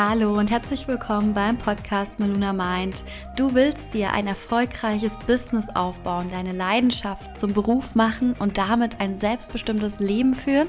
[0.00, 3.02] Hallo und herzlich willkommen beim Podcast Meluna Mind.
[3.34, 9.16] Du willst dir ein erfolgreiches Business aufbauen, deine Leidenschaft zum Beruf machen und damit ein
[9.16, 10.68] selbstbestimmtes Leben führen?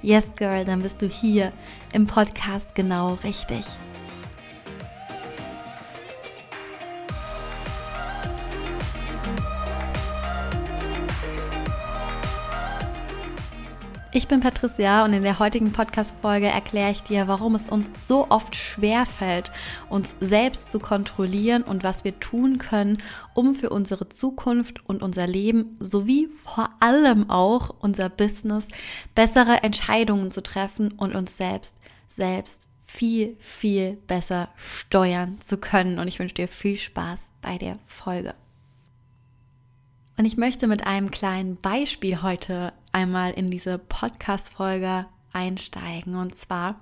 [0.00, 1.52] Yes, Girl, dann bist du hier
[1.92, 3.66] im Podcast genau richtig.
[14.14, 18.26] Ich bin Patricia und in der heutigen Podcast-Folge erkläre ich dir, warum es uns so
[18.28, 19.50] oft schwer fällt,
[19.88, 22.98] uns selbst zu kontrollieren und was wir tun können,
[23.32, 28.68] um für unsere Zukunft und unser Leben sowie vor allem auch unser Business
[29.14, 35.98] bessere Entscheidungen zu treffen und uns selbst, selbst viel, viel besser steuern zu können.
[35.98, 38.34] Und ich wünsche dir viel Spaß bei der Folge.
[40.16, 46.16] Und ich möchte mit einem kleinen Beispiel heute einmal in diese Podcast-Folge einsteigen.
[46.16, 46.78] Und zwar,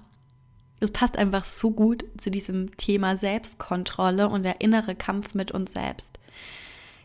[0.81, 5.73] es passt einfach so gut zu diesem Thema Selbstkontrolle und der innere Kampf mit uns
[5.73, 6.19] selbst.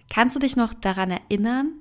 [0.09, 1.73] Kannst du dich noch daran erinnern,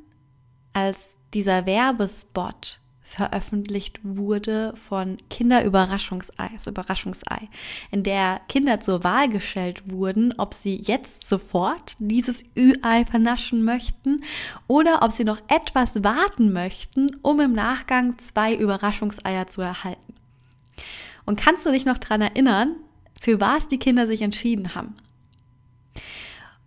[0.72, 7.48] als dieser Werbespot veröffentlicht wurde von Kinderüberraschungsei, das Überraschungsei,
[7.90, 14.24] in der Kinder zur Wahl gestellt wurden, ob sie jetzt sofort dieses Ü-Ei vernaschen möchten
[14.66, 20.14] oder ob sie noch etwas warten möchten, um im Nachgang zwei Überraschungseier zu erhalten.
[21.26, 22.74] Und kannst du dich noch daran erinnern,
[23.20, 24.96] für was die Kinder sich entschieden haben?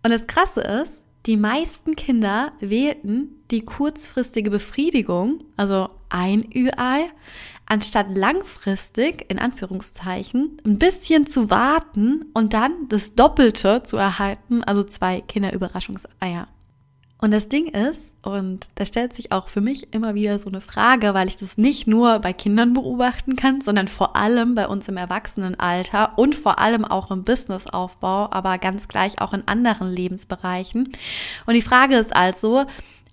[0.03, 7.11] Und das Krasse ist, die meisten Kinder wählten die kurzfristige Befriedigung, also ein Ü-Ei,
[7.65, 14.83] anstatt langfristig, in Anführungszeichen, ein bisschen zu warten und dann das Doppelte zu erhalten, also
[14.83, 16.47] zwei Kinderüberraschungseier.
[17.19, 20.61] Und das Ding ist, und da stellt sich auch für mich immer wieder so eine
[20.61, 24.87] Frage, weil ich das nicht nur bei Kindern beobachten kann, sondern vor allem bei uns
[24.87, 30.91] im Erwachsenenalter und vor allem auch im Businessaufbau, aber ganz gleich auch in anderen Lebensbereichen.
[31.47, 32.65] Und die Frage ist also,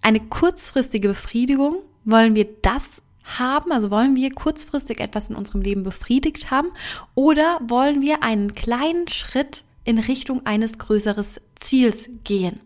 [0.03, 3.01] eine kurzfristige Befriedigung, wollen wir das
[3.39, 3.73] haben?
[3.73, 6.69] Also wollen wir kurzfristig etwas in unserem Leben befriedigt haben?
[7.15, 11.25] Oder wollen wir einen kleinen Schritt in Richtung eines größeren
[11.57, 12.61] Ziels gehen?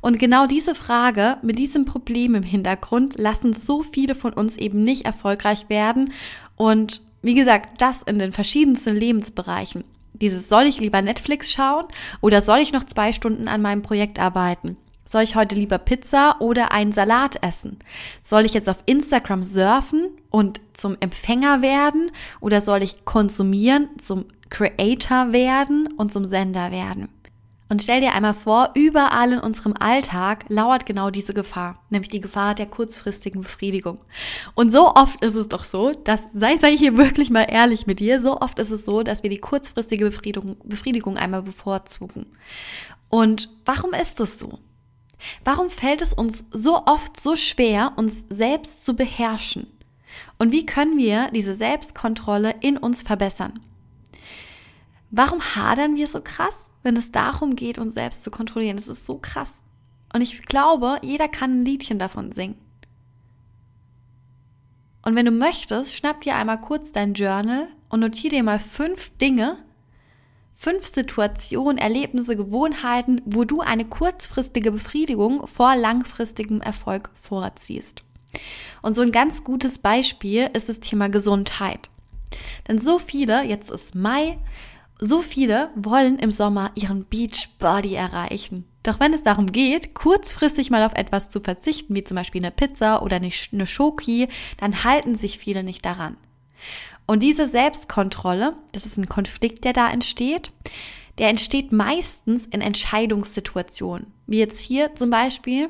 [0.00, 4.84] Und genau diese Frage mit diesem Problem im Hintergrund lassen so viele von uns eben
[4.84, 6.12] nicht erfolgreich werden.
[6.56, 9.84] Und wie gesagt, das in den verschiedensten Lebensbereichen.
[10.12, 11.86] Dieses soll ich lieber Netflix schauen
[12.20, 14.76] oder soll ich noch zwei Stunden an meinem Projekt arbeiten?
[15.04, 17.78] Soll ich heute lieber Pizza oder einen Salat essen?
[18.20, 22.10] Soll ich jetzt auf Instagram surfen und zum Empfänger werden
[22.40, 27.08] oder soll ich konsumieren, zum Creator werden und zum Sender werden?
[27.70, 32.20] Und stell dir einmal vor, überall in unserem Alltag lauert genau diese Gefahr, nämlich die
[32.20, 34.00] Gefahr der kurzfristigen Befriedigung.
[34.54, 37.86] Und so oft ist es doch so, dass, sei, sei ich hier wirklich mal ehrlich
[37.86, 42.26] mit dir, so oft ist es so, dass wir die kurzfristige Befriedigung, Befriedigung einmal bevorzugen.
[43.10, 44.58] Und warum ist das so?
[45.44, 49.66] Warum fällt es uns so oft so schwer, uns selbst zu beherrschen?
[50.38, 53.60] Und wie können wir diese Selbstkontrolle in uns verbessern?
[55.10, 58.76] Warum hadern wir so krass, wenn es darum geht, uns selbst zu kontrollieren?
[58.76, 59.62] Das ist so krass.
[60.12, 62.56] Und ich glaube, jeder kann ein Liedchen davon singen.
[65.02, 69.16] Und wenn du möchtest, schnapp dir einmal kurz dein Journal und notiere dir mal fünf
[69.16, 69.58] Dinge,
[70.54, 78.02] fünf Situationen, Erlebnisse, Gewohnheiten, wo du eine kurzfristige Befriedigung vor langfristigem Erfolg vorziehst.
[78.82, 81.88] Und so ein ganz gutes Beispiel ist das Thema Gesundheit.
[82.66, 84.38] Denn so viele, jetzt ist Mai,
[85.00, 88.64] so viele wollen im Sommer ihren Beach Body erreichen.
[88.82, 92.50] Doch wenn es darum geht, kurzfristig mal auf etwas zu verzichten, wie zum Beispiel eine
[92.50, 96.16] Pizza oder eine Schoki, dann halten sich viele nicht daran.
[97.06, 100.52] Und diese Selbstkontrolle, das ist ein Konflikt, der da entsteht,
[101.18, 104.12] der entsteht meistens in Entscheidungssituationen.
[104.26, 105.68] Wie jetzt hier zum Beispiel,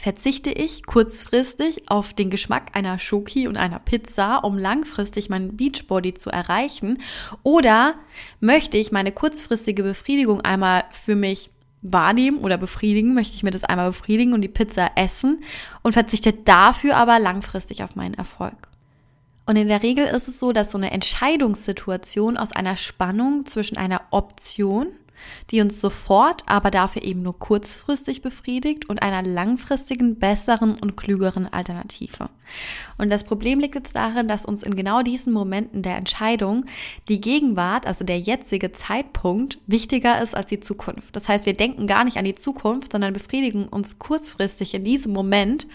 [0.00, 6.14] verzichte ich kurzfristig auf den Geschmack einer Schoki und einer Pizza, um langfristig meinen Beachbody
[6.14, 7.00] zu erreichen?
[7.42, 7.94] Oder
[8.40, 11.50] möchte ich meine kurzfristige Befriedigung einmal für mich
[11.82, 13.14] wahrnehmen oder befriedigen?
[13.14, 15.42] Möchte ich mir das einmal befriedigen und die Pizza essen
[15.82, 18.68] und verzichte dafür aber langfristig auf meinen Erfolg?
[19.46, 23.78] Und in der Regel ist es so, dass so eine Entscheidungssituation aus einer Spannung zwischen
[23.78, 24.88] einer Option
[25.50, 31.52] die uns sofort, aber dafür eben nur kurzfristig befriedigt und einer langfristigen, besseren und klügeren
[31.52, 32.30] Alternative.
[32.96, 36.64] Und das Problem liegt jetzt darin, dass uns in genau diesen Momenten der Entscheidung
[37.08, 41.14] die Gegenwart, also der jetzige Zeitpunkt, wichtiger ist als die Zukunft.
[41.14, 45.12] Das heißt, wir denken gar nicht an die Zukunft, sondern befriedigen uns kurzfristig in diesem
[45.12, 45.66] Moment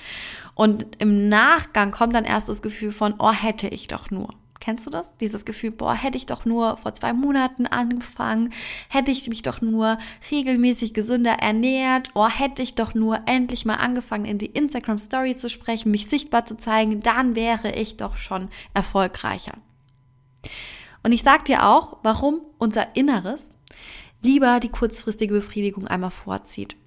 [0.56, 4.34] und im Nachgang kommt dann erst das Gefühl von, oh, hätte ich doch nur.
[4.64, 5.18] Kennst du das?
[5.18, 8.54] Dieses Gefühl, boah, hätte ich doch nur vor zwei Monaten angefangen,
[8.88, 9.98] hätte ich mich doch nur
[10.32, 15.36] regelmäßig gesünder ernährt, oh, hätte ich doch nur endlich mal angefangen, in die Instagram Story
[15.36, 19.56] zu sprechen, mich sichtbar zu zeigen, dann wäre ich doch schon erfolgreicher.
[21.04, 23.54] Und ich sag dir auch, warum unser Inneres
[24.22, 26.78] lieber die kurzfristige Befriedigung einmal vorzieht.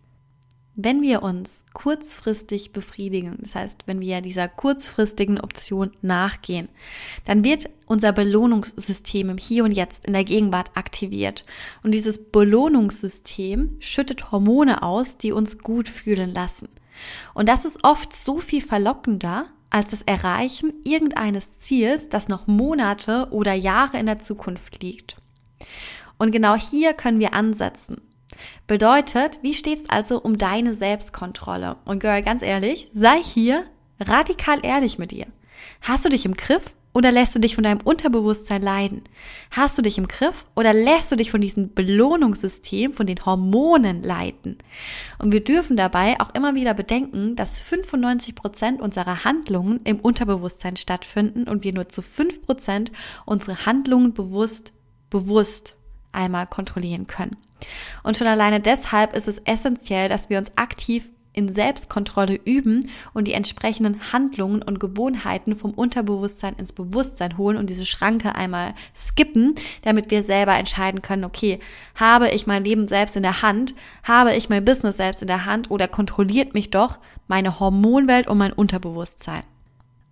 [0.78, 6.68] Wenn wir uns kurzfristig befriedigen, das heißt, wenn wir dieser kurzfristigen Option nachgehen,
[7.24, 11.44] dann wird unser Belohnungssystem im Hier und Jetzt in der Gegenwart aktiviert.
[11.82, 16.68] Und dieses Belohnungssystem schüttet Hormone aus, die uns gut fühlen lassen.
[17.32, 23.28] Und das ist oft so viel verlockender als das Erreichen irgendeines Ziels, das noch Monate
[23.30, 25.16] oder Jahre in der Zukunft liegt.
[26.18, 28.02] Und genau hier können wir ansetzen.
[28.66, 31.76] Bedeutet, wie steht's also um deine Selbstkontrolle?
[31.84, 33.64] Und Girl, ganz ehrlich, sei hier
[34.00, 35.26] radikal ehrlich mit dir.
[35.80, 39.02] Hast du dich im Griff oder lässt du dich von deinem Unterbewusstsein leiden?
[39.50, 44.02] Hast du dich im Griff oder lässt du dich von diesem Belohnungssystem, von den Hormonen
[44.02, 44.56] leiten?
[45.18, 50.78] Und wir dürfen dabei auch immer wieder bedenken, dass 95 Prozent unserer Handlungen im Unterbewusstsein
[50.78, 52.92] stattfinden und wir nur zu 5 Prozent
[53.26, 54.72] unsere Handlungen bewusst,
[55.10, 55.76] bewusst
[56.12, 57.36] einmal kontrollieren können.
[58.02, 63.28] Und schon alleine deshalb ist es essentiell, dass wir uns aktiv in Selbstkontrolle üben und
[63.28, 69.54] die entsprechenden Handlungen und Gewohnheiten vom Unterbewusstsein ins Bewusstsein holen und diese Schranke einmal skippen,
[69.82, 71.60] damit wir selber entscheiden können, okay,
[71.94, 75.44] habe ich mein Leben selbst in der Hand, habe ich mein Business selbst in der
[75.44, 76.98] Hand oder kontrolliert mich doch
[77.28, 79.42] meine Hormonwelt und mein Unterbewusstsein.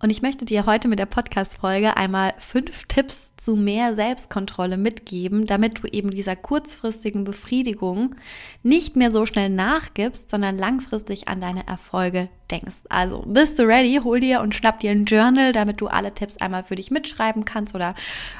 [0.01, 5.45] Und ich möchte dir heute mit der Podcast-Folge einmal fünf Tipps zu mehr Selbstkontrolle mitgeben,
[5.47, 8.15] damit du eben dieser kurzfristigen Befriedigung
[8.61, 12.83] nicht mehr so schnell nachgibst, sondern langfristig an deine Erfolge denkst.
[12.89, 13.99] Also bist du ready?
[14.03, 17.45] Hol dir und schnapp dir ein Journal, damit du alle Tipps einmal für dich mitschreiben
[17.45, 17.93] kannst oder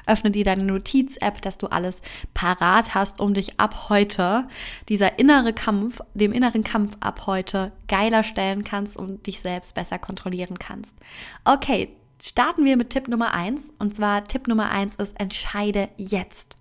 [0.08, 2.02] öffne dir deine Notiz-App, dass du alles
[2.34, 4.48] parat hast, um dich ab heute
[4.90, 10.00] dieser innere Kampf, dem inneren Kampf ab heute geiler stellen kannst und dich selbst besser
[10.00, 10.96] kontrollieren kannst.
[11.44, 11.90] Okay,
[12.22, 16.58] starten wir mit Tipp Nummer eins und zwar Tipp Nummer eins ist entscheide jetzt.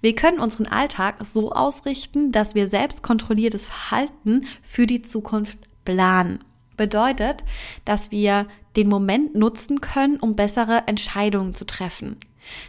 [0.00, 6.42] Wir können unseren Alltag so ausrichten, dass wir selbstkontrolliertes Verhalten für die Zukunft planen
[6.80, 7.44] bedeutet,
[7.84, 12.16] dass wir den Moment nutzen können, um bessere Entscheidungen zu treffen.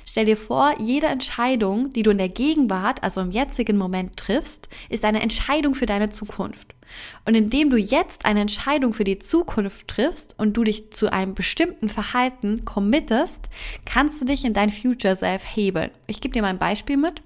[0.05, 4.67] Stell dir vor, jede Entscheidung, die du in der Gegenwart, also im jetzigen Moment triffst,
[4.89, 6.75] ist eine Entscheidung für deine Zukunft.
[7.23, 11.33] Und indem du jetzt eine Entscheidung für die Zukunft triffst und du dich zu einem
[11.33, 13.47] bestimmten Verhalten committest,
[13.85, 15.91] kannst du dich in dein Future Self hebeln.
[16.07, 17.21] Ich gebe dir mal ein Beispiel mit.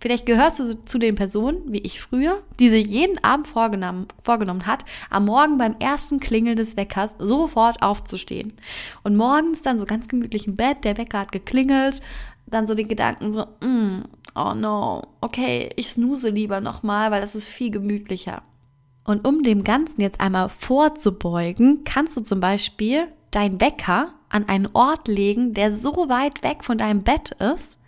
[0.00, 4.66] Vielleicht gehörst du zu den Personen, wie ich früher, die sich jeden Abend vorgenommen, vorgenommen
[4.66, 8.52] hat, am Morgen beim ersten Klingeln des Weckers sofort aufzustehen.
[9.02, 12.00] Und morgens dann so ganz gemütlich im Bett, der Wecker hat geklingelt,
[12.46, 17.34] dann so den Gedanken so, mm, oh no, okay, ich snooze lieber nochmal, weil das
[17.34, 18.42] ist viel gemütlicher.
[19.04, 24.68] Und um dem Ganzen jetzt einmal vorzubeugen, kannst du zum Beispiel dein Wecker an einen
[24.72, 27.78] Ort legen, der so weit weg von deinem Bett ist,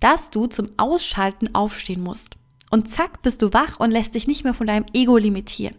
[0.00, 2.36] dass du zum Ausschalten aufstehen musst.
[2.70, 5.76] Und zack, bist du wach und lässt dich nicht mehr von deinem Ego limitieren.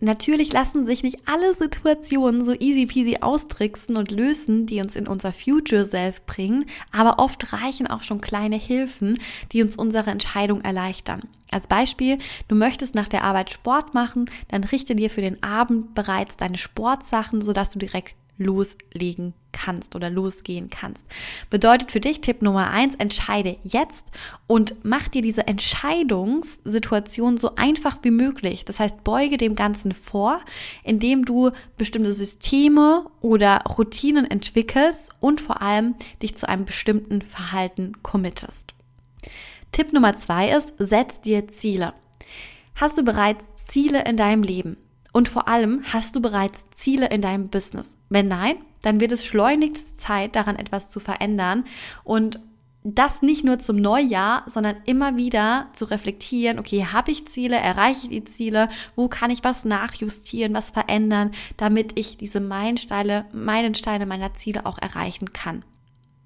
[0.00, 5.08] Natürlich lassen sich nicht alle Situationen so easy peasy austricksen und lösen, die uns in
[5.08, 9.18] unser Future Self bringen, aber oft reichen auch schon kleine Hilfen,
[9.50, 11.22] die uns unsere Entscheidung erleichtern.
[11.50, 15.94] Als Beispiel, du möchtest nach der Arbeit Sport machen, dann richte dir für den Abend
[15.94, 21.06] bereits deine Sportsachen, sodass du direkt loslegen kannst oder losgehen kannst.
[21.50, 24.06] Bedeutet für dich Tipp Nummer eins, entscheide jetzt
[24.46, 28.64] und mach dir diese Entscheidungssituation so einfach wie möglich.
[28.64, 30.40] Das heißt, beuge dem Ganzen vor,
[30.84, 37.94] indem du bestimmte Systeme oder Routinen entwickelst und vor allem dich zu einem bestimmten Verhalten
[38.02, 38.74] committest.
[39.72, 41.92] Tipp Nummer zwei ist, setz dir Ziele.
[42.74, 44.76] Hast du bereits Ziele in deinem Leben?
[45.12, 47.94] Und vor allem, hast du bereits Ziele in deinem Business?
[48.08, 51.64] Wenn nein, dann wird es schleunigst Zeit, daran etwas zu verändern
[52.04, 52.40] und
[52.84, 58.06] das nicht nur zum Neujahr, sondern immer wieder zu reflektieren, okay, habe ich Ziele, erreiche
[58.06, 64.06] ich die Ziele, wo kann ich was nachjustieren, was verändern, damit ich diese Meilensteine, Meilensteine
[64.06, 65.64] meiner Ziele auch erreichen kann.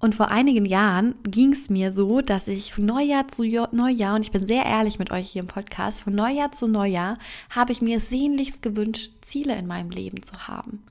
[0.03, 4.21] Und vor einigen Jahren ging es mir so, dass ich von Neujahr zu Neujahr, und
[4.21, 7.17] ich bin sehr ehrlich mit euch hier im Podcast, von Neujahr zu Neujahr
[7.49, 10.83] habe ich mir sehnlichst gewünscht, Ziele in meinem Leben zu haben.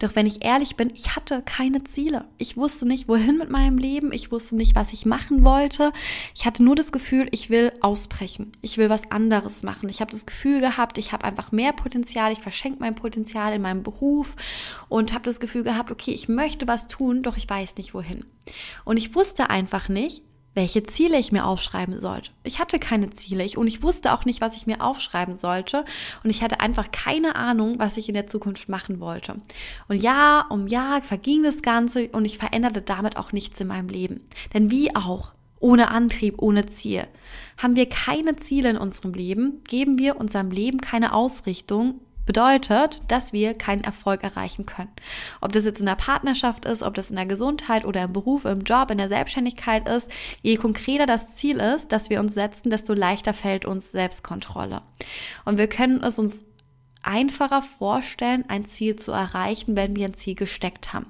[0.00, 2.24] Doch wenn ich ehrlich bin, ich hatte keine Ziele.
[2.38, 4.12] Ich wusste nicht, wohin mit meinem Leben.
[4.12, 5.92] Ich wusste nicht, was ich machen wollte.
[6.34, 8.50] Ich hatte nur das Gefühl, ich will ausbrechen.
[8.62, 9.88] Ich will was anderes machen.
[9.88, 12.32] Ich habe das Gefühl gehabt, ich habe einfach mehr Potenzial.
[12.32, 14.34] Ich verschenke mein Potenzial in meinem Beruf
[14.88, 18.24] und habe das Gefühl gehabt, okay, ich möchte was tun, doch ich weiß nicht wohin.
[18.84, 20.22] Und ich wusste einfach nicht,
[20.56, 22.30] welche Ziele ich mir aufschreiben sollte.
[22.42, 25.84] Ich hatte keine Ziele ich, und ich wusste auch nicht, was ich mir aufschreiben sollte.
[26.24, 29.36] Und ich hatte einfach keine Ahnung, was ich in der Zukunft machen wollte.
[29.86, 33.88] Und Jahr um Jahr verging das Ganze und ich veränderte damit auch nichts in meinem
[33.88, 34.22] Leben.
[34.54, 37.06] Denn wie auch, ohne Antrieb, ohne Ziel.
[37.58, 43.32] Haben wir keine Ziele in unserem Leben, geben wir unserem Leben keine Ausrichtung bedeutet, dass
[43.32, 44.90] wir keinen Erfolg erreichen können.
[45.40, 48.44] Ob das jetzt in der Partnerschaft ist, ob das in der Gesundheit oder im Beruf,
[48.44, 50.10] im Job, in der Selbstständigkeit ist,
[50.42, 54.82] je konkreter das Ziel ist, dass wir uns setzen, desto leichter fällt uns Selbstkontrolle.
[55.44, 56.44] Und wir können es uns
[57.02, 61.06] einfacher vorstellen, ein Ziel zu erreichen, wenn wir ein Ziel gesteckt haben.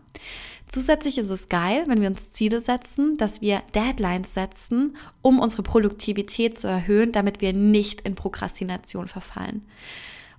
[0.68, 5.62] Zusätzlich ist es geil, wenn wir uns Ziele setzen, dass wir Deadlines setzen, um unsere
[5.62, 9.64] Produktivität zu erhöhen, damit wir nicht in Prokrastination verfallen.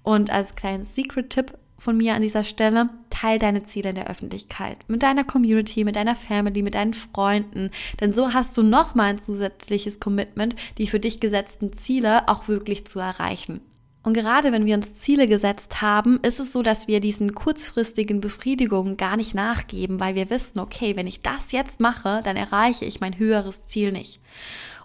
[0.08, 4.78] Und als kleines Secret-Tipp von mir an dieser Stelle, teil deine Ziele in der Öffentlichkeit.
[4.88, 7.72] Mit deiner Community, mit deiner Family, mit deinen Freunden.
[8.00, 12.88] Denn so hast du nochmal ein zusätzliches Commitment, die für dich gesetzten Ziele auch wirklich
[12.88, 13.60] zu erreichen.
[14.02, 18.22] Und gerade wenn wir uns Ziele gesetzt haben, ist es so, dass wir diesen kurzfristigen
[18.22, 22.86] Befriedigungen gar nicht nachgeben, weil wir wissen, okay, wenn ich das jetzt mache, dann erreiche
[22.86, 24.22] ich mein höheres Ziel nicht.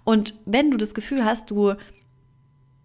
[0.02, 1.75] Und wenn du das Gefühl hast, du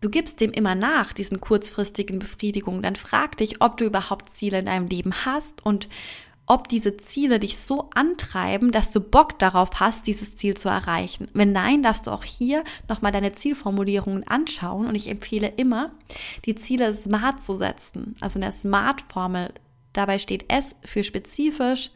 [0.01, 4.59] du gibst dem immer nach, diesen kurzfristigen Befriedigungen, dann frag dich, ob du überhaupt Ziele
[4.59, 5.89] in deinem Leben hast und
[6.49, 11.27] ob diese Ziele dich so antreiben, dass du Bock darauf hast, dieses Ziel zu erreichen.
[11.33, 15.91] Wenn nein, darfst du auch hier nochmal deine Zielformulierungen anschauen und ich empfehle immer,
[16.45, 18.15] die Ziele smart zu setzen.
[18.21, 19.53] Also in der Smart-Formel,
[19.91, 21.91] dabei steht S für spezifisch,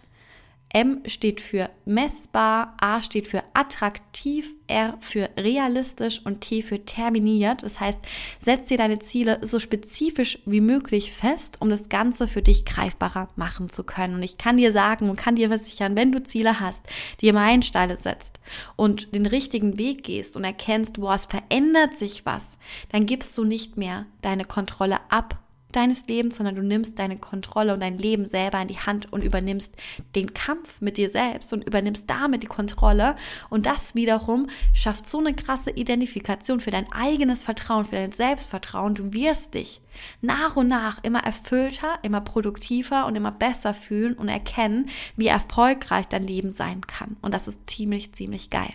[0.73, 7.63] M steht für messbar, A steht für attraktiv, R für realistisch und T für terminiert.
[7.63, 7.99] Das heißt,
[8.39, 13.29] setz dir deine Ziele so spezifisch wie möglich fest, um das Ganze für dich greifbarer
[13.35, 14.15] machen zu können.
[14.15, 16.85] Und ich kann dir sagen und kann dir versichern, wenn du Ziele hast,
[17.19, 18.39] dir Meilensteine setzt
[18.77, 22.57] und den richtigen Weg gehst und erkennst, boah, es verändert sich was,
[22.89, 25.40] dann gibst du nicht mehr deine Kontrolle ab
[25.75, 29.23] deines Lebens, sondern du nimmst deine Kontrolle und dein Leben selber in die Hand und
[29.23, 29.75] übernimmst
[30.15, 33.15] den Kampf mit dir selbst und übernimmst damit die Kontrolle.
[33.49, 38.95] Und das wiederum schafft so eine krasse Identifikation für dein eigenes Vertrauen, für dein Selbstvertrauen.
[38.95, 39.81] Du wirst dich
[40.21, 46.07] nach und nach immer erfüllter, immer produktiver und immer besser fühlen und erkennen, wie erfolgreich
[46.07, 47.17] dein Leben sein kann.
[47.21, 48.73] Und das ist ziemlich, ziemlich geil.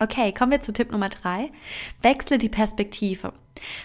[0.00, 1.52] Okay, kommen wir zu Tipp Nummer drei.
[2.02, 3.32] Wechsle die Perspektive.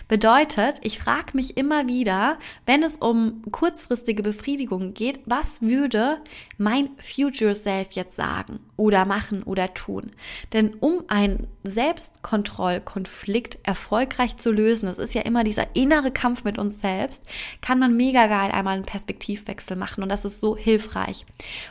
[0.07, 6.17] Bedeutet, ich frage mich immer wieder, wenn es um kurzfristige Befriedigung geht, was würde
[6.57, 10.11] mein Future Self jetzt sagen oder machen oder tun?
[10.53, 16.57] Denn um einen Selbstkontrollkonflikt erfolgreich zu lösen, das ist ja immer dieser innere Kampf mit
[16.57, 17.23] uns selbst,
[17.61, 21.25] kann man mega geil einmal einen Perspektivwechsel machen und das ist so hilfreich.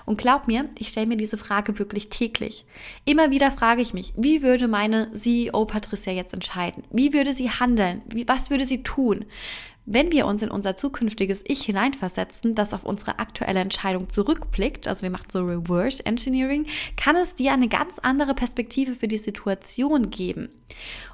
[0.07, 2.65] Und glaub mir, ich stelle mir diese Frage wirklich täglich.
[3.05, 6.85] Immer wieder frage ich mich, wie würde meine CEO Patricia jetzt entscheiden?
[6.91, 7.88] Wie würde sie handeln?
[7.89, 8.03] Handeln?
[8.13, 9.25] Wie, was würde sie tun?
[9.91, 15.01] Wenn wir uns in unser zukünftiges Ich hineinversetzen, das auf unsere aktuelle Entscheidung zurückblickt, also
[15.01, 16.67] wir machen so Reverse Engineering,
[16.97, 20.51] kann es dir eine ganz andere Perspektive für die Situation geben.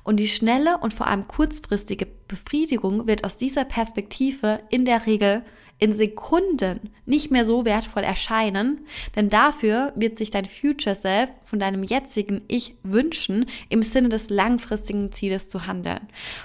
[0.03, 5.45] Und die schnelle und vor allem kurzfristige Befriedigung wird aus dieser Perspektive in der Regel
[5.79, 11.59] in Sekunden nicht mehr so wertvoll erscheinen, denn dafür wird sich dein Future Self von
[11.59, 16.01] deinem jetzigen Ich wünschen, im Sinne des langfristigen Zieles zu handeln.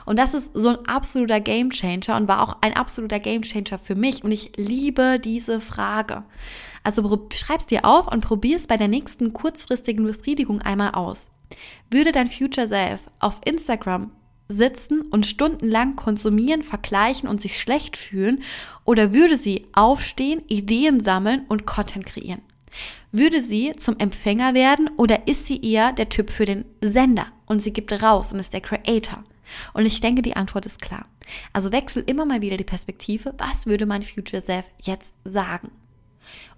[0.06, 3.78] Und das ist so ein absoluter Game Changer und war auch ein absoluter Game Changer
[3.78, 6.24] für mich und ich liebe diese Frage.
[6.84, 11.30] Also schreib's dir auf und probier's bei der nächsten kurzfristigen Befriedigung einmal aus.
[11.92, 14.12] Würde dein Future Self auf Instagram
[14.50, 18.44] sitzen und stundenlang konsumieren, vergleichen und sich schlecht fühlen?
[18.84, 22.42] Oder würde sie aufstehen, Ideen sammeln und Content kreieren?
[23.12, 27.62] Würde sie zum Empfänger werden oder ist sie eher der Typ für den Sender und
[27.62, 29.24] sie gibt raus und ist der Creator?
[29.74, 31.06] Und ich denke, die Antwort ist klar.
[31.54, 33.34] Also wechsel immer mal wieder die Perspektive.
[33.38, 35.72] Was würde mein Future Self jetzt sagen?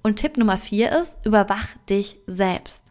[0.04, 2.91] Und Tipp Nummer vier ist, überwach dich selbst.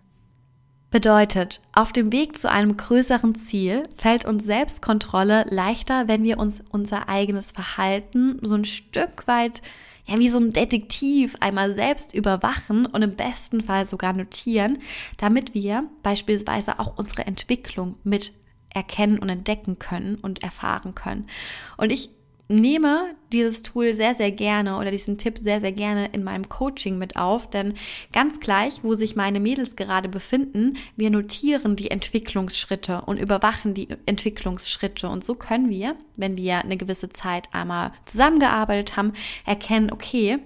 [0.91, 6.65] Bedeutet, auf dem Weg zu einem größeren Ziel fällt uns Selbstkontrolle leichter, wenn wir uns
[6.71, 9.63] unser eigenes Verhalten so ein Stück weit,
[10.07, 14.79] ja, wie so ein Detektiv einmal selbst überwachen und im besten Fall sogar notieren,
[15.17, 18.33] damit wir beispielsweise auch unsere Entwicklung mit
[18.71, 21.29] erkennen und entdecken können und erfahren können.
[21.77, 22.11] Und ich
[22.51, 26.99] nehme dieses Tool sehr, sehr gerne oder diesen Tipp sehr, sehr gerne in meinem Coaching
[26.99, 27.75] mit auf, denn
[28.13, 33.89] ganz gleich, wo sich meine Mädels gerade befinden, wir notieren die Entwicklungsschritte und überwachen die
[34.07, 39.13] Entwicklungsschritte und so können wir, wenn wir eine gewisse Zeit einmal zusammengearbeitet haben,
[39.47, 40.39] erkennen, okay,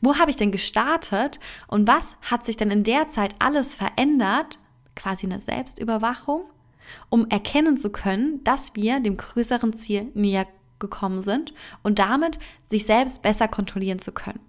[0.00, 4.58] Wo habe ich denn gestartet und was hat sich denn in der Zeit alles verändert?
[4.94, 6.44] Quasi eine Selbstüberwachung,
[7.10, 10.46] um erkennen zu können, dass wir dem größeren Ziel näher
[10.78, 11.52] gekommen sind
[11.82, 14.40] und damit sich selbst besser kontrollieren zu können.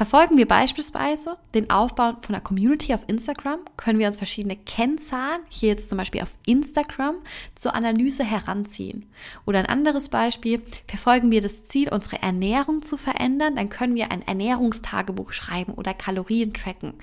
[0.00, 5.42] Verfolgen wir beispielsweise den Aufbau von einer Community auf Instagram, können wir uns verschiedene Kennzahlen,
[5.50, 7.16] hier jetzt zum Beispiel auf Instagram,
[7.54, 9.10] zur Analyse heranziehen.
[9.44, 14.10] Oder ein anderes Beispiel, verfolgen wir das Ziel, unsere Ernährung zu verändern, dann können wir
[14.10, 16.94] ein Ernährungstagebuch schreiben oder Kalorien tracken.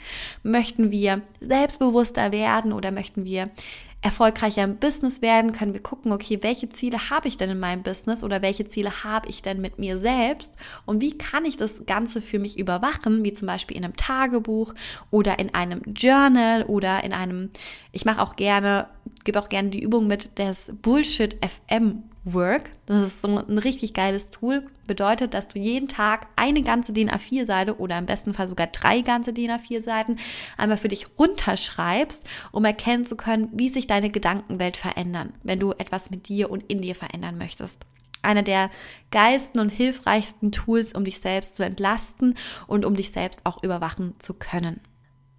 [0.42, 3.52] Möchten wir selbstbewusster werden oder möchten wir
[4.08, 7.84] erfolgreicher im Business werden, können wir gucken, okay, welche Ziele habe ich denn in meinem
[7.84, 10.54] Business oder welche Ziele habe ich denn mit mir selbst
[10.86, 14.74] und wie kann ich das Ganze für mich überwachen, wie zum Beispiel in einem Tagebuch
[15.12, 17.50] oder in einem Journal oder in einem,
[17.92, 18.88] ich mache auch gerne,
[19.28, 22.72] gebe auch gerne die Übung mit des Bullshit FM Work.
[22.86, 24.66] Das ist so ein richtig geiles Tool.
[24.88, 29.02] Bedeutet, dass du jeden Tag eine ganze DIN A4-Seite oder im besten Fall sogar drei
[29.02, 30.16] ganze DIN A4-Seiten
[30.58, 35.74] einmal für dich runterschreibst, um erkennen zu können, wie sich deine Gedankenwelt verändern, wenn du
[35.74, 37.86] etwas mit dir und in dir verändern möchtest.
[38.22, 38.72] Einer der
[39.12, 44.16] geilsten und hilfreichsten Tools, um dich selbst zu entlasten und um dich selbst auch überwachen
[44.20, 44.80] zu können.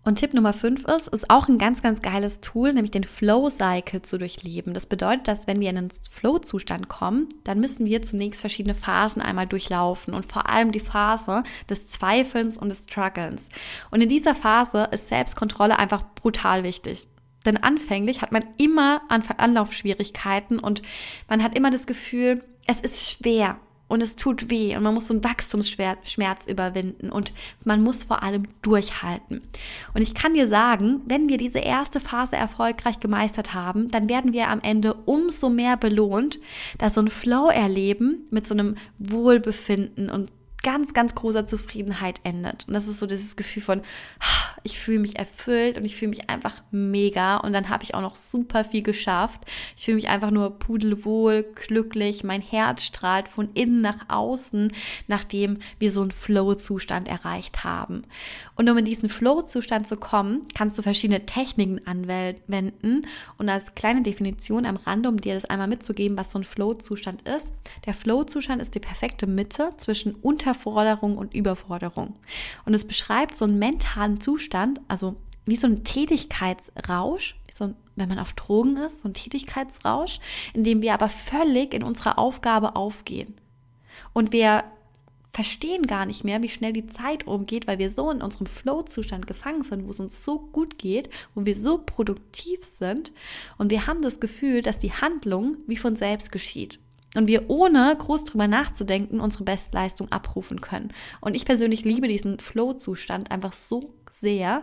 [0.09, 4.01] Und Tipp Nummer 5 ist, ist auch ein ganz, ganz geiles Tool, nämlich den Flow-Cycle
[4.01, 4.73] zu durchleben.
[4.73, 9.21] Das bedeutet, dass wenn wir in einen Flow-Zustand kommen, dann müssen wir zunächst verschiedene Phasen
[9.21, 13.51] einmal durchlaufen und vor allem die Phase des Zweifelns und des Strugglens.
[13.91, 17.07] Und in dieser Phase ist Selbstkontrolle einfach brutal wichtig.
[17.45, 20.81] Denn anfänglich hat man immer Anlaufschwierigkeiten und
[21.29, 25.09] man hat immer das Gefühl, es ist schwer und es tut weh und man muss
[25.09, 27.33] so einen Wachstumsschmerz überwinden und
[27.65, 29.41] man muss vor allem durchhalten.
[29.95, 34.33] Und ich kann dir sagen, wenn wir diese erste Phase erfolgreich gemeistert haben, dann werden
[34.33, 36.39] wir am Ende umso mehr belohnt,
[36.79, 40.31] dass so ein Flow erleben mit so einem Wohlbefinden und
[40.63, 42.67] ganz, ganz großer Zufriedenheit endet.
[42.67, 43.81] Und das ist so dieses Gefühl von,
[44.65, 47.37] ich fühle mich erfüllt und ich fühle mich einfach mega.
[47.37, 49.45] Und dann habe ich auch noch super viel geschafft.
[49.77, 52.25] Ich fühle mich einfach nur pudelwohl, glücklich.
[52.25, 54.73] Mein Herz strahlt von innen nach außen,
[55.07, 58.03] nachdem wir so einen Flow-Zustand erreicht haben.
[58.57, 63.07] Und um in diesen Flow-Zustand zu kommen, kannst du verschiedene Techniken anwenden.
[63.37, 67.23] Und als kleine Definition am Rande, um dir das einmal mitzugeben, was so ein Flow-Zustand
[67.29, 67.53] ist.
[67.87, 72.15] Der Flow-Zustand ist die perfekte Mitte zwischen unter Unterforderung und Überforderung.
[72.65, 74.48] Und es beschreibt so einen mentalen Zustand,
[74.89, 80.21] also wie so ein Tätigkeitsrausch, so ein, wenn man auf Drogen ist, so ein Tätigkeitsrausch,
[80.55, 83.35] in dem wir aber völlig in unserer Aufgabe aufgehen.
[84.13, 84.65] Und wir
[85.31, 89.27] verstehen gar nicht mehr, wie schnell die Zeit umgeht, weil wir so in unserem Flow-Zustand
[89.27, 93.13] gefangen sind, wo es uns so gut geht, wo wir so produktiv sind
[93.59, 96.79] und wir haben das Gefühl, dass die Handlung wie von selbst geschieht
[97.17, 100.93] und wir ohne groß drüber nachzudenken unsere Bestleistung abrufen können.
[101.21, 104.63] Und ich persönlich liebe diesen Flow-Zustand einfach so sehr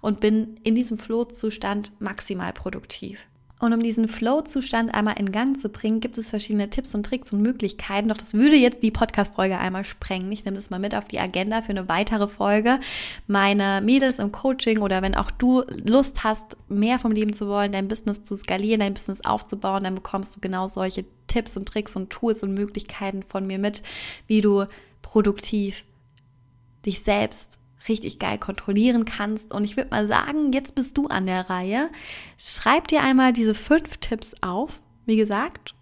[0.00, 3.26] und bin in diesem Flow-Zustand maximal produktiv.
[3.58, 7.32] Und um diesen Flow-Zustand einmal in Gang zu bringen, gibt es verschiedene Tipps und Tricks
[7.32, 8.10] und Möglichkeiten.
[8.10, 10.30] Doch das würde jetzt die Podcast-Folge einmal sprengen.
[10.30, 12.80] Ich nehme das mal mit auf die Agenda für eine weitere Folge.
[13.26, 17.72] Meine Mädels im Coaching oder wenn auch du Lust hast, mehr vom Leben zu wollen,
[17.72, 21.06] dein Business zu skalieren, dein Business aufzubauen, dann bekommst du genau solche
[21.36, 23.82] Tipps und Tricks und Tools und Möglichkeiten von mir mit,
[24.26, 24.64] wie du
[25.02, 25.84] produktiv
[26.86, 29.52] dich selbst richtig geil kontrollieren kannst.
[29.52, 31.90] Und ich würde mal sagen, jetzt bist du an der Reihe.
[32.38, 34.80] Schreib dir einmal diese fünf Tipps auf.
[35.04, 35.74] Wie gesagt,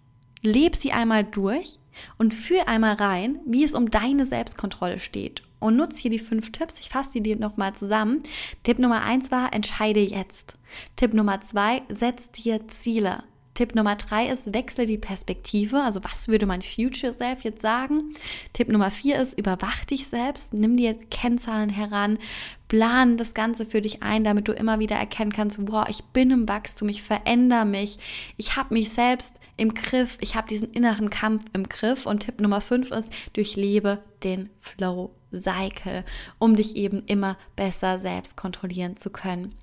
[0.43, 1.79] leb sie einmal durch
[2.17, 5.41] und fühl einmal rein, wie es um deine Selbstkontrolle steht.
[5.59, 6.81] Und nutze hier die fünf Tipps.
[6.81, 8.21] Ich fasse die dir nochmal zusammen.
[8.63, 10.55] Tipp Nummer eins war, entscheide jetzt.
[10.97, 13.23] Tipp Nummer zwei, setz dir Ziele.
[13.55, 15.81] Tipp Nummer drei ist, wechsle die Perspektive.
[15.81, 18.13] Also was würde mein Future Self jetzt sagen?
[18.53, 22.19] Tipp Nummer vier ist, überwach dich selbst, nimm dir Kennzahlen heran,
[22.67, 26.31] plan das Ganze für dich ein, damit du immer wieder erkennen kannst, wow, ich bin
[26.31, 27.97] im Wachstum, ich verändere mich,
[28.37, 32.05] ich habe mich selbst im Griff, ich habe diesen inneren Kampf im Griff.
[32.05, 36.03] Und Tipp Nummer fünf ist, durchlebe den Flow Cycle,
[36.39, 39.53] um dich eben immer besser selbst kontrollieren zu können.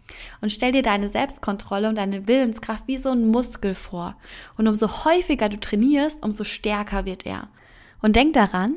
[0.40, 4.16] Und stell dir deine Selbstkontrolle und deine Willenskraft wie so ein Muskel vor.
[4.56, 7.48] Und umso häufiger du trainierst, umso stärker wird er.
[8.00, 8.74] Und denk daran,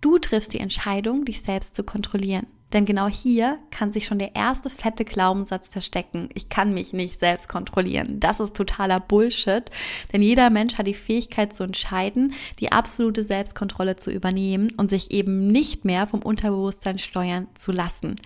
[0.00, 2.46] du triffst die Entscheidung, dich selbst zu kontrollieren.
[2.72, 6.28] Denn genau hier kann sich schon der erste fette Glaubenssatz verstecken.
[6.34, 8.18] Ich kann mich nicht selbst kontrollieren.
[8.18, 9.70] Das ist totaler Bullshit.
[10.12, 15.12] Denn jeder Mensch hat die Fähigkeit zu entscheiden, die absolute Selbstkontrolle zu übernehmen und sich
[15.12, 18.16] eben nicht mehr vom Unterbewusstsein steuern zu lassen.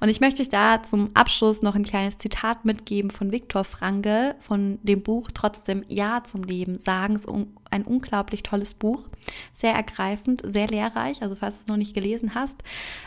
[0.00, 4.34] Und ich möchte euch da zum Abschluss noch ein kleines Zitat mitgeben von Viktor Frankl
[4.40, 7.16] von dem Buch Trotzdem Ja zum Leben sagen.
[7.16, 7.34] Es ist
[7.70, 9.04] ein unglaublich tolles Buch.
[9.52, 11.22] Sehr ergreifend, sehr lehrreich.
[11.22, 12.62] Also falls du es noch nicht gelesen hast,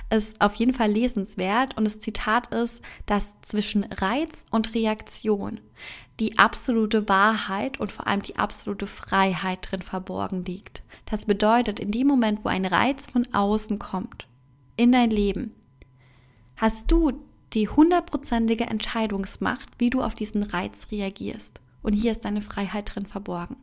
[0.10, 1.77] ist auf jeden Fall lesenswert.
[1.77, 5.59] Und das Zitat ist, dass zwischen Reiz und Reaktion
[6.19, 10.83] die absolute Wahrheit und vor allem die absolute Freiheit drin verborgen liegt.
[11.05, 14.27] Das bedeutet, in dem Moment, wo ein Reiz von außen kommt,
[14.75, 15.55] in dein Leben,
[16.55, 17.13] hast du
[17.53, 21.59] die hundertprozentige Entscheidungsmacht, wie du auf diesen Reiz reagierst.
[21.81, 23.55] Und hier ist deine Freiheit drin verborgen.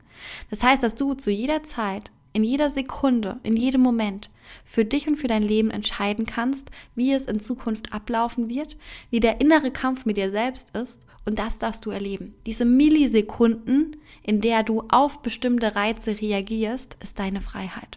[0.51, 4.29] Das heißt, dass du zu jeder Zeit in jeder Sekunde, in jedem Moment
[4.63, 8.77] für dich und für dein Leben entscheiden kannst, wie es in Zukunft ablaufen wird,
[9.09, 12.35] wie der innere Kampf mit dir selbst ist und das darfst du erleben.
[12.45, 17.97] Diese Millisekunden, in der du auf bestimmte Reize reagierst, ist deine Freiheit.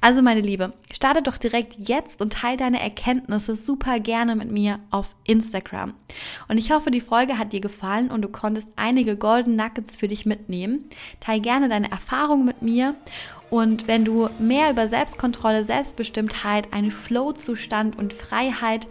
[0.00, 4.80] Also meine Liebe, starte doch direkt jetzt und teile deine Erkenntnisse super gerne mit mir
[4.90, 5.94] auf Instagram.
[6.48, 10.08] Und ich hoffe, die Folge hat dir gefallen und du konntest einige Golden Nuggets für
[10.08, 10.86] dich mitnehmen.
[11.20, 12.96] Teile gerne deine Erfahrungen mit mir
[13.52, 18.88] und wenn du mehr über Selbstkontrolle, Selbstbestimmtheit, einen Flow-Zustand und Freiheit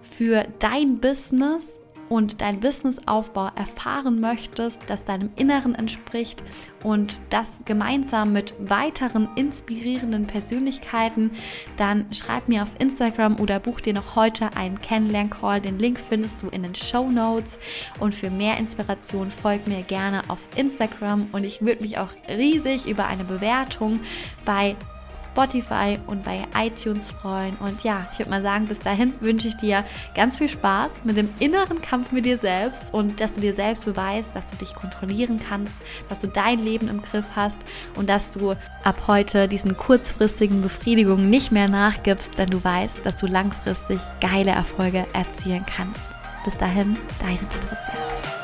[0.00, 6.42] für dein Business und dein Businessaufbau erfahren möchtest, das deinem Inneren entspricht
[6.82, 11.30] und das gemeinsam mit weiteren inspirierenden Persönlichkeiten,
[11.76, 15.60] dann schreib mir auf Instagram oder buch dir noch heute einen Kennenlern-Call.
[15.60, 17.58] Den Link findest du in den Show Notes.
[17.98, 22.86] Und für mehr Inspiration folg mir gerne auf Instagram und ich würde mich auch riesig
[22.86, 24.00] über eine Bewertung
[24.44, 24.76] bei
[25.24, 27.56] Spotify und bei iTunes freuen.
[27.56, 31.16] Und ja, ich würde mal sagen, bis dahin wünsche ich dir ganz viel Spaß mit
[31.16, 34.74] dem inneren Kampf mit dir selbst und dass du dir selbst beweist, dass du dich
[34.74, 35.76] kontrollieren kannst,
[36.08, 37.58] dass du dein Leben im Griff hast
[37.94, 43.16] und dass du ab heute diesen kurzfristigen Befriedigungen nicht mehr nachgibst, denn du weißt, dass
[43.16, 46.06] du langfristig geile Erfolge erzielen kannst.
[46.44, 48.35] Bis dahin, deine Patricia.